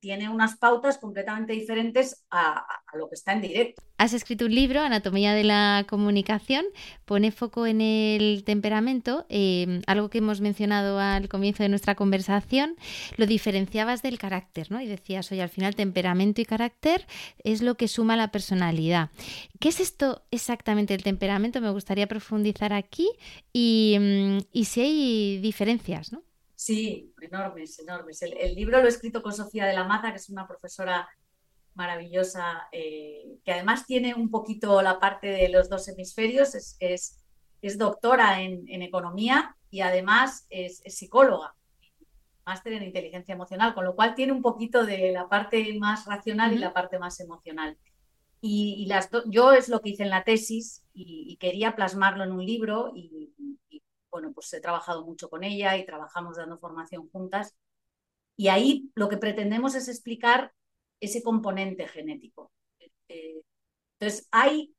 [0.00, 3.82] tiene unas pautas completamente diferentes a, lo que está en directo.
[3.98, 6.64] Has escrito un libro, Anatomía de la Comunicación,
[7.04, 12.76] pone foco en el temperamento, em, algo que hemos mencionado al comienzo de nuestra conversación,
[13.16, 14.80] lo diferenciabas del carácter, ¿no?
[14.80, 17.06] Y decías, oye, al final temperamento y carácter
[17.44, 19.10] es lo que suma la personalidad.
[19.60, 21.60] ¿Qué es esto exactamente el temperamento?
[21.60, 23.08] Me gustaría profundizar aquí
[23.52, 23.98] y,
[24.52, 26.22] y si hay diferencias, ¿no?
[26.60, 28.20] Sí, enormes, enormes.
[28.20, 31.08] El, libro lo he escrito con Sofía de la Maza, que es una profesora
[31.72, 36.76] maravillosa, eh, que además tiene un poquito la parte de los dos hemisferios, es,
[37.62, 41.54] es, doctora en, economía y además es, psicóloga,
[42.44, 46.52] máster en inteligencia emocional, con lo cual tiene un poquito de la parte más racional
[46.52, 47.78] y la parte más emocional.
[48.42, 52.32] Y, las yo es lo que hice en la tesis y, y, quería plasmarlo en
[52.32, 53.32] un libro y,
[54.10, 57.56] bueno, pues he trabajado mucho con ella y trabajamos dando formación juntas.
[58.36, 60.52] Y ahí lo que pretendemos es explicar
[61.00, 62.52] ese componente genético.
[63.08, 63.42] Eh,
[63.98, 64.74] entonces, hay,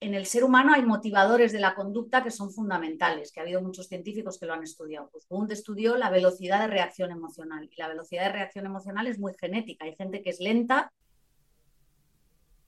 [0.00, 3.62] en el ser humano hay motivadores de la conducta que son fundamentales, que ha habido
[3.62, 5.08] muchos científicos que lo han estudiado.
[5.10, 9.18] Pues Wundt estudió la velocidad de reacción emocional y la velocidad de reacción emocional es
[9.18, 9.84] muy genética.
[9.84, 10.92] Hay gente que es lenta,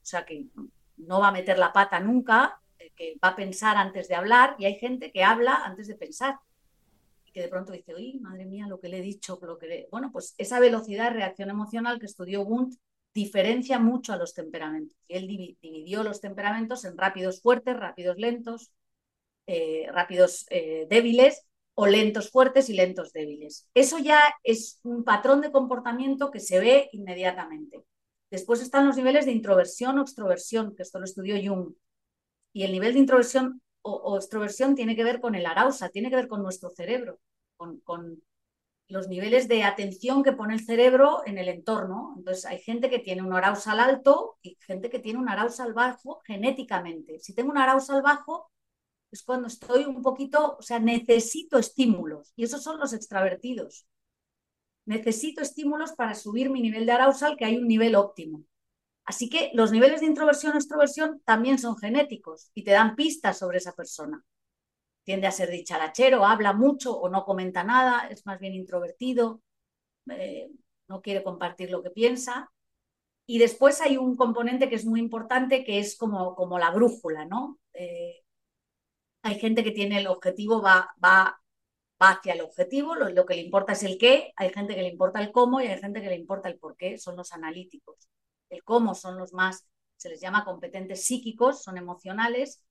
[0.03, 0.47] o sea, que
[0.97, 2.61] no va a meter la pata nunca,
[2.97, 6.39] que va a pensar antes de hablar y hay gente que habla antes de pensar
[7.25, 9.89] y que de pronto dice, uy, madre mía, lo que le he dicho, lo que
[9.91, 12.77] Bueno, pues esa velocidad de reacción emocional que estudió Wundt
[13.15, 14.97] diferencia mucho a los temperamentos.
[15.09, 18.73] Y él dividió los temperamentos en rápidos fuertes, rápidos lentos,
[19.47, 23.69] eh, rápidos eh, débiles o lentos fuertes y lentos débiles.
[23.75, 27.85] Eso ya es un patrón de comportamiento que se ve inmediatamente.
[28.31, 31.75] Después están los niveles de introversión o extroversión, que esto lo estudió Jung.
[32.55, 36.17] Y el nivel de introversión o, extroversión tiene que ver con el arausa, tiene que
[36.17, 37.21] ver con nuestro cerebro,
[37.57, 38.23] con,
[38.89, 42.15] los niveles de atención que pone el cerebro en el entorno.
[42.17, 46.21] Entonces, hay gente que tiene un arousal alto y gente que tiene un arousal bajo
[46.25, 47.19] genéticamente.
[47.19, 48.51] Si tengo un arousal bajo,
[49.11, 52.33] es cuando estoy un poquito, o sea, necesito estímulos.
[52.37, 53.87] Y esos son los extravertidos.
[54.87, 58.45] Necesito estímulos para subir mi nivel de arousal, que hay un nivel óptimo.
[59.05, 63.39] Así que los niveles de introversión o extroversión también son genéticos y te dan pistas
[63.39, 64.25] sobre esa persona.
[65.05, 69.43] Tiende a ser dicharachero, habla mucho o no comenta nada, es más bien introvertido,
[70.11, 70.51] eh,
[70.89, 72.51] no quiere compartir lo que piensa.
[73.27, 77.27] Y después hay un componente que es muy importante, que es como, como la brújula,
[77.27, 77.59] ¿no?
[77.75, 78.23] Eh,
[79.23, 81.41] hay gente que tiene el objetivo, va, va,
[82.03, 84.83] va hacia el objetivo, lo, lo que le importa es el qué, hay gente que
[84.83, 87.33] le importa el cómo y hay gente que le importa el por qué, son los
[87.33, 87.97] analíticos
[88.55, 92.63] el cómo son los más, se les llama competentes psíquicos, son emocionales,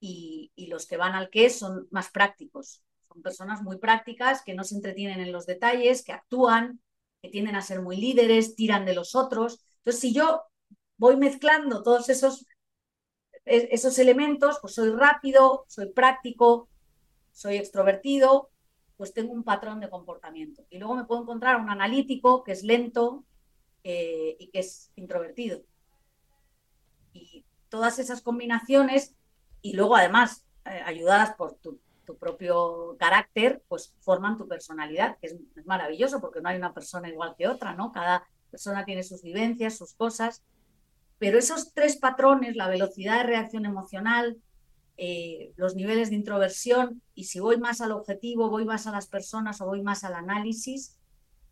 [0.00, 2.82] y, los que van al qué son más prácticos.
[3.08, 6.80] Son personas muy prácticas que no se entretienen en los detalles, que actúan,
[7.22, 9.64] que tienden a ser muy líderes, tiran de los otros.
[9.78, 10.42] Entonces, si yo
[10.96, 12.46] voy mezclando todos esos,
[13.44, 16.68] e, esos elementos, pues soy rápido, soy práctico,
[17.32, 18.50] soy extrovertido,
[18.96, 20.66] pues tengo un patrón de comportamiento.
[20.70, 23.24] Y luego me puedo encontrar un analítico que es lento
[23.88, 25.62] eh, y que es introvertido.
[27.12, 29.14] Y todas esas combinaciones,
[29.62, 31.78] y luego además eh, ayudadas por tu,
[32.18, 37.08] propio carácter, pues forman tu personalidad, que es, es, maravilloso porque no hay una persona
[37.08, 37.92] igual que otra, ¿no?
[37.92, 40.42] Cada persona tiene sus vivencias, sus cosas.
[41.18, 44.36] Pero esos tres patrones, la velocidad de reacción emocional,
[44.96, 49.06] eh, los niveles de introversión y si voy más al objetivo, voy más a las
[49.06, 50.95] personas o voy más al análisis,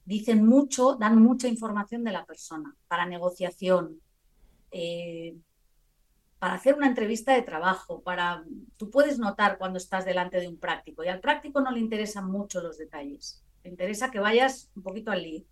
[0.05, 4.01] dicen mucho, dan mucha información de la persona para negociación,
[4.71, 5.37] eh,
[6.39, 8.45] para hacer una entrevista de trabajo, para
[8.77, 12.31] tú puedes notar cuando estás delante de un práctico y al práctico no le interesan
[12.31, 15.45] mucho los detalles, le interesa que vayas un poquito al lío.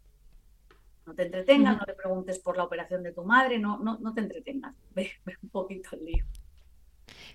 [1.06, 4.14] No te entretengas, no le preguntes por la operación de tu madre, no, no, no
[4.14, 6.24] te entretengas, ve, ve un poquito al lío.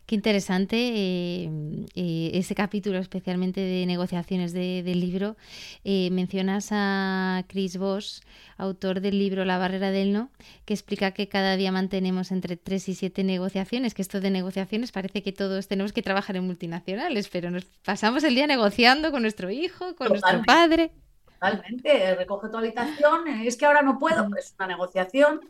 [0.08, 1.50] Qué interesante eh,
[1.94, 5.36] eh, ese capítulo, especialmente de negociaciones del libro.
[5.84, 8.24] Eh, mencionas a Chris Voss,
[8.56, 10.32] autor del libro La barrera del no,
[10.64, 14.94] que explica que cada día mantenemos entre tres y siete negociaciones, que esto de negociaciones
[14.94, 19.24] parece que todos tenemos que trabajar en multinacionales, pero nos pasamos el día negociando con
[19.24, 20.94] nuestro hijo, con nuestro padre.
[21.34, 25.42] Totalmente, recoge tu habitación, es que ahora no puedo, es una negociación,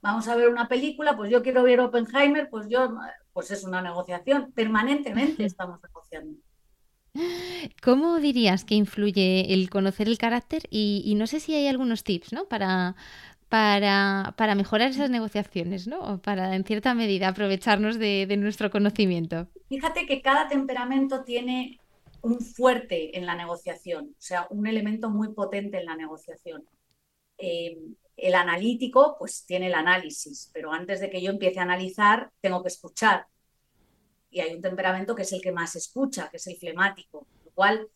[0.00, 2.96] vamos a ver una película, pues yo quiero ver Oppenheimer, pues yo
[3.36, 4.50] pues es una negociación.
[4.52, 6.38] Permanentemente estamos negociando.
[7.82, 10.62] ¿Cómo dirías que influye el conocer el carácter?
[10.70, 12.48] Y, no sé si hay algunos tips, ¿no?
[12.48, 12.96] Para,
[13.50, 15.98] para, para, mejorar esas negociaciones, ¿no?
[16.00, 19.48] O para, en cierta medida, aprovecharnos de, nuestro conocimiento.
[19.68, 21.78] Fíjate que cada temperamento tiene
[22.22, 26.64] un fuerte en la negociación, o sea, un elemento muy potente en la negociación.
[27.36, 27.76] Eh,
[28.16, 32.62] el analítico, pues tiene el análisis, pero antes de que yo empiece a analizar, tengo
[32.62, 33.26] que escuchar.
[34.30, 37.26] Y hay un temperamento que es el que más escucha, que es el flemático.
[37.44, 37.88] Lo cual,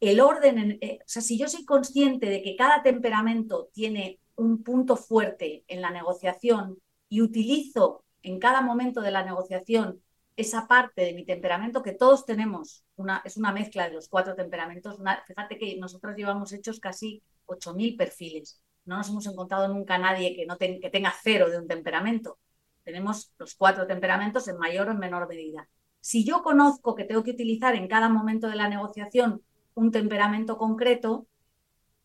[0.00, 4.62] el orden, eh, o sea, si yo soy consciente de que cada temperamento tiene un
[4.62, 10.02] punto fuerte en la negociación y utilizo en cada momento de la negociación
[10.36, 14.34] esa parte de mi temperamento que todos tenemos, una, es una mezcla de los cuatro
[14.34, 14.98] temperamentos.
[15.26, 20.46] fíjate que nosotros llevamos hechos casi 8.000 perfiles no nos hemos encontrado nunca nadie que,
[20.46, 22.38] no tenga cero de un temperamento.
[22.82, 25.68] Tenemos los cuatro temperamentos en mayor o en menor medida.
[26.00, 29.42] Si yo conozco que tengo que utilizar en cada momento de la negociación
[29.74, 31.26] un temperamento concreto,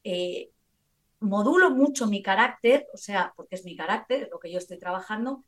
[0.04, 0.52] eh,
[1.20, 5.44] modulo mucho mi carácter, o sea, porque es mi carácter, lo que yo estoy trabajando,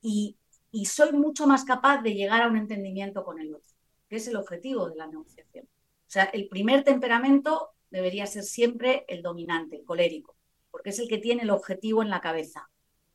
[0.00, 0.38] y,
[0.70, 3.74] y soy mucho más capaz de llegar a un entendimiento con el otro,
[4.08, 5.66] que es el objetivo de la negociación.
[5.66, 10.33] O sea, el primer temperamento debería ser siempre el dominante, el colérico
[10.74, 12.68] porque es el que tiene el objetivo en la cabeza.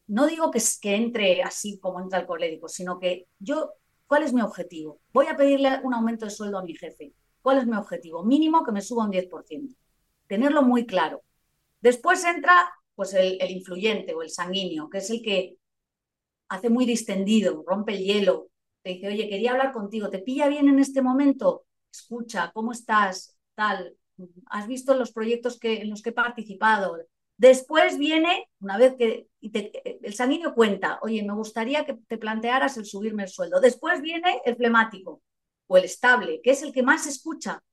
[0.07, 0.61] No digo que,
[0.95, 3.73] entre así como entra el colérico, sino que yo,
[4.07, 5.01] ¿cuál es mi objetivo?
[5.11, 7.13] Voy a pedirle un aumento de sueldo a mi jefe.
[7.41, 8.23] ¿Cuál es mi objetivo?
[8.23, 9.75] Mínimo que me suba un 10%.
[10.25, 11.21] Tenerlo muy claro.
[11.81, 15.57] Después entra pues el, el influyente o el sanguíneo, que es el que
[16.47, 18.47] hace muy distendido, rompe el hielo,
[18.83, 21.65] te dice, oye, quería hablar contigo, ¿te pilla bien en este momento?
[21.91, 23.37] Escucha, ¿cómo estás?
[23.53, 23.97] Tal,
[24.45, 26.95] ¿has visto los proyectos que, en los que he participado?
[27.39, 32.85] Después viene, una vez que el sanguíneo cuenta, oye, me gustaría que te plantearas el
[32.85, 33.61] subirme el sueldo.
[33.61, 35.21] Después viene el flemático
[35.67, 37.63] o el estable, que es el que más escucha.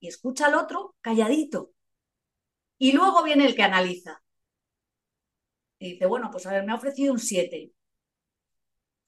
[0.00, 1.72] Y escucha al otro calladito.
[2.78, 4.22] Y luego viene el que analiza.
[5.78, 7.70] Y dice, bueno, pues a ver, me ha ofrecido un 7.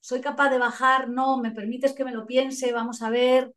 [0.01, 1.09] ¿Soy capaz de bajar?
[1.09, 2.71] No, ¿me permites que me lo piense?
[2.71, 3.55] Vamos a ver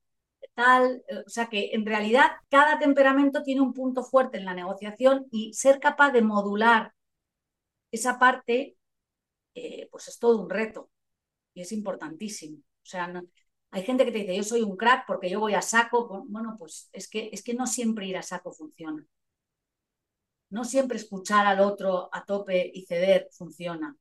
[0.54, 4.54] tal, eh, o sea que en realidad cada temperamento tiene un punto fuerte en la
[4.54, 6.92] negociación y ser capaz de modular
[7.90, 8.76] esa parte,
[9.54, 10.90] eh, pues es todo un reto
[11.54, 12.58] y es importantísimo.
[12.58, 13.12] O sea,
[13.70, 16.24] hay gente que te dice, yo soy un crack porque yo voy a saco.
[16.28, 19.06] Bueno, pues es que, es que no siempre ir a saco funciona.
[20.50, 23.96] No siempre escuchar al otro a tope y ceder funciona.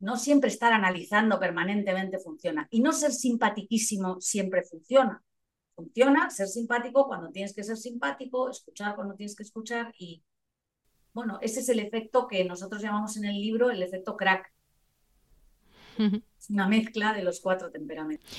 [0.00, 2.66] No siempre estar analizando permanentemente funciona.
[2.70, 5.22] Y no ser simpatiquísimo siempre funciona
[5.80, 10.22] funciona, ser simpático cuando tienes que ser simpático, escuchar cuando tienes que escuchar y
[11.12, 14.52] bueno, ese es el efecto que nosotros llamamos en el libro el efecto crack.
[16.38, 18.30] Es una mezcla de los cuatro temperamentos.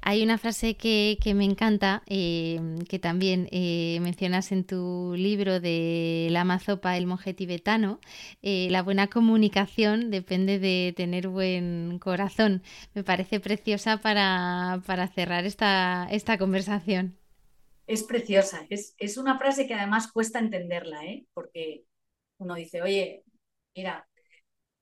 [0.00, 6.28] Hay una frase que, me encanta, eh, que también eh, mencionas en tu libro de
[6.30, 8.00] La Mazopa, el monje tibetano.
[8.42, 12.62] Eh, la buena comunicación depende de tener buen corazón.
[12.94, 17.16] Me parece preciosa para, para cerrar esta, esta conversación.
[17.86, 21.00] Es preciosa, es, es, una frase que además cuesta entenderla,
[21.32, 21.84] porque
[22.38, 23.22] uno dice, oye,
[23.76, 24.08] mira,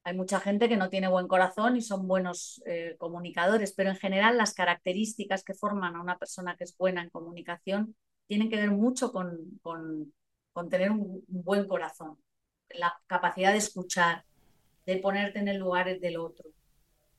[0.04, 3.96] hay mucha gente que no tiene buen corazón y son buenos eh, comunicadores, pero en
[3.96, 7.96] general las características que forman a una persona que es buena en comunicación
[8.26, 10.12] tienen que ver mucho con, con,
[10.68, 12.18] tener un, buen corazón,
[12.68, 14.24] la capacidad de escuchar,
[14.84, 16.50] de ponerte en el lugar del otro,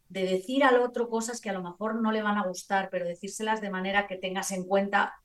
[0.10, 3.08] de decir al otro cosas que a lo mejor no le van a gustar, pero
[3.08, 5.16] decírselas de manera que tengas en cuenta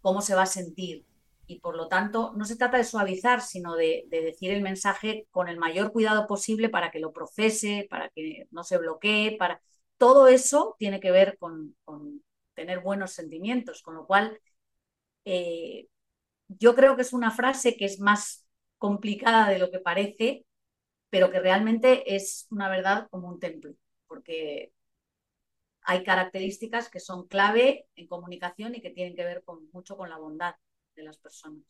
[0.00, 1.04] cómo se va a sentir.
[1.46, 5.48] Y por lo tanto, no se trata de suavizar, sino de, decir el mensaje con
[5.48, 9.60] el mayor cuidado posible para que lo procese, para que no se bloquee, para...
[9.98, 11.76] Todo eso tiene que ver con,
[12.54, 14.40] tener buenos sentimientos, con lo cual
[15.24, 15.88] eh,
[16.48, 18.46] yo creo que es una frase que es más
[18.78, 20.46] complicada de lo que parece,
[21.10, 23.74] pero que realmente es una verdad como un templo,
[24.06, 24.72] porque
[25.82, 30.10] hay características que son clave en comunicación y que tienen que ver con, mucho con
[30.10, 30.54] la bondad
[30.94, 31.62] de las personas.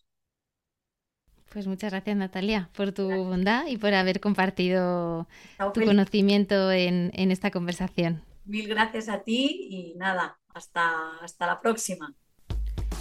[1.52, 5.28] Pues muchas gracias Natalia por tu bondad y por haber compartido
[5.72, 8.22] tu conocimiento en, en, esta conversación.
[8.44, 12.14] Mil gracias a ti y nada, hasta, hasta la próxima.